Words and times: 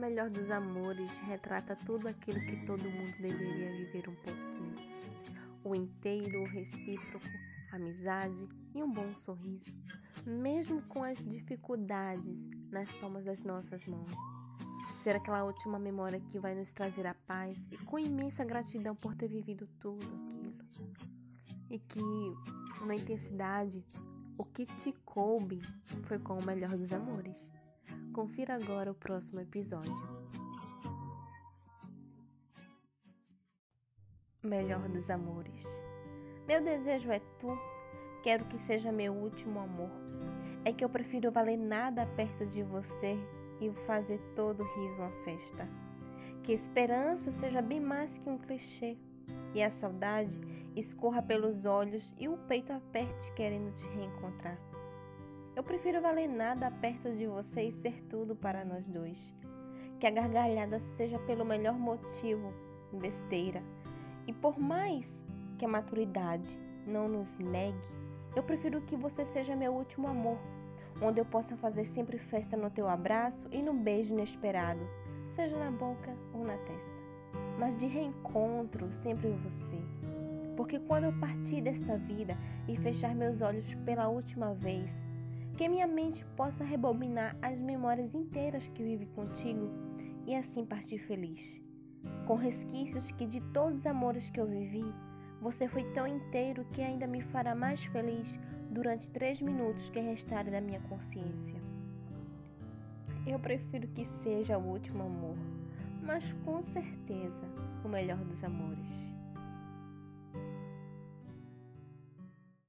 Melhor 0.00 0.30
dos 0.30 0.50
Amores 0.50 1.18
retrata 1.18 1.76
tudo 1.76 2.08
aquilo 2.08 2.40
que 2.40 2.64
todo 2.64 2.90
mundo 2.90 3.12
deveria 3.20 3.70
viver 3.70 4.08
um 4.08 4.14
pouquinho. 4.14 4.74
O 5.62 5.74
inteiro, 5.74 6.40
o 6.40 6.46
recíproco, 6.46 7.26
amizade 7.70 8.48
e 8.74 8.82
um 8.82 8.90
bom 8.90 9.14
sorriso, 9.14 9.70
mesmo 10.24 10.80
com 10.88 11.04
as 11.04 11.18
dificuldades 11.18 12.48
nas 12.70 12.90
palmas 12.92 13.26
das 13.26 13.42
nossas 13.42 13.84
mãos. 13.84 14.10
Ser 15.02 15.16
aquela 15.16 15.44
última 15.44 15.78
memória 15.78 16.18
que 16.18 16.38
vai 16.38 16.54
nos 16.54 16.72
trazer 16.72 17.06
a 17.06 17.12
paz 17.12 17.58
e 17.70 17.76
com 17.76 17.98
imensa 17.98 18.42
gratidão 18.42 18.96
por 18.96 19.14
ter 19.14 19.28
vivido 19.28 19.68
tudo 19.78 20.06
aquilo. 20.60 20.96
E 21.68 21.78
que, 21.78 22.86
na 22.86 22.94
intensidade, 22.94 23.84
o 24.38 24.46
que 24.46 24.64
te 24.64 24.94
coube 25.04 25.60
foi 26.04 26.18
com 26.18 26.38
o 26.38 26.46
melhor 26.46 26.70
dos 26.70 26.90
amores. 26.94 27.59
Confira 28.12 28.54
agora 28.54 28.90
o 28.90 28.94
próximo 28.94 29.40
episódio. 29.40 29.94
Melhor 34.42 34.88
dos 34.88 35.10
amores. 35.10 35.64
Meu 36.46 36.62
desejo 36.62 37.12
é 37.12 37.20
tu, 37.38 37.56
quero 38.22 38.44
que 38.46 38.58
seja 38.58 38.90
meu 38.90 39.12
último 39.12 39.60
amor. 39.60 39.90
É 40.64 40.72
que 40.72 40.84
eu 40.84 40.88
prefiro 40.88 41.30
valer 41.30 41.56
nada 41.56 42.06
perto 42.16 42.44
de 42.46 42.62
você 42.62 43.16
e 43.60 43.70
fazer 43.86 44.18
todo 44.34 44.64
riso 44.64 44.96
uma 44.98 45.12
festa. 45.24 45.68
Que 46.42 46.52
esperança 46.52 47.30
seja 47.30 47.62
bem 47.62 47.80
mais 47.80 48.18
que 48.18 48.28
um 48.28 48.38
clichê 48.38 48.96
e 49.54 49.62
a 49.62 49.70
saudade 49.70 50.40
escorra 50.74 51.22
pelos 51.22 51.64
olhos 51.64 52.14
e 52.18 52.28
o 52.28 52.36
peito 52.36 52.72
aperte 52.72 53.32
querendo 53.34 53.72
te 53.72 53.86
reencontrar. 53.88 54.58
Eu 55.60 55.64
prefiro 55.64 56.00
valer 56.00 56.26
nada 56.26 56.70
perto 56.70 57.14
de 57.14 57.26
você 57.26 57.64
e 57.64 57.70
ser 57.70 58.02
tudo 58.08 58.34
para 58.34 58.64
nós 58.64 58.88
dois. 58.88 59.30
Que 59.98 60.06
a 60.06 60.10
gargalhada 60.10 60.80
seja 60.80 61.18
pelo 61.18 61.44
melhor 61.44 61.74
motivo, 61.74 62.50
besteira. 62.90 63.62
E 64.26 64.32
por 64.32 64.58
mais 64.58 65.22
que 65.58 65.66
a 65.66 65.68
maturidade 65.68 66.58
não 66.86 67.10
nos 67.10 67.36
negue, 67.36 67.76
eu 68.34 68.42
prefiro 68.42 68.80
que 68.80 68.96
você 68.96 69.26
seja 69.26 69.54
meu 69.54 69.74
último 69.74 70.08
amor, 70.08 70.38
onde 70.98 71.20
eu 71.20 71.26
possa 71.26 71.58
fazer 71.58 71.84
sempre 71.84 72.16
festa 72.16 72.56
no 72.56 72.70
teu 72.70 72.88
abraço 72.88 73.46
e 73.52 73.60
no 73.60 73.74
beijo 73.74 74.14
inesperado, 74.14 74.80
seja 75.26 75.58
na 75.58 75.70
boca 75.70 76.16
ou 76.32 76.42
na 76.42 76.56
testa. 76.56 76.96
Mas 77.58 77.76
de 77.76 77.86
reencontro 77.86 78.90
sempre 78.94 79.28
em 79.28 79.36
você. 79.36 79.76
Porque 80.56 80.78
quando 80.78 81.04
eu 81.04 81.12
partir 81.20 81.60
desta 81.60 81.98
vida 81.98 82.34
e 82.66 82.78
fechar 82.78 83.14
meus 83.14 83.42
olhos 83.42 83.74
pela 83.84 84.08
última 84.08 84.54
vez, 84.54 85.04
que 85.60 85.68
minha 85.68 85.86
mente 85.86 86.24
possa 86.38 86.64
rebobinar 86.64 87.36
as 87.42 87.60
memórias 87.60 88.14
inteiras 88.14 88.66
que 88.68 88.82
vive 88.82 89.04
contigo 89.08 89.70
e 90.26 90.34
assim 90.34 90.64
partir 90.64 90.96
feliz. 91.00 91.60
Com 92.26 92.34
resquícios 92.34 93.10
que 93.10 93.26
de 93.26 93.42
todos 93.52 93.80
os 93.80 93.86
amores 93.86 94.30
que 94.30 94.40
eu 94.40 94.46
vivi, 94.46 94.86
você 95.38 95.68
foi 95.68 95.84
tão 95.92 96.06
inteiro 96.06 96.64
que 96.72 96.80
ainda 96.80 97.06
me 97.06 97.20
fará 97.20 97.54
mais 97.54 97.84
feliz 97.84 98.40
durante 98.70 99.10
três 99.10 99.42
minutos 99.42 99.90
que 99.90 100.00
restarem 100.00 100.50
da 100.50 100.62
minha 100.62 100.80
consciência. 100.80 101.60
Eu 103.26 103.38
prefiro 103.38 103.86
que 103.88 104.06
seja 104.06 104.56
o 104.56 104.66
último 104.66 105.02
amor, 105.02 105.36
mas 106.02 106.32
com 106.42 106.62
certeza 106.62 107.44
o 107.84 107.88
melhor 107.90 108.24
dos 108.24 108.42
amores. 108.42 109.19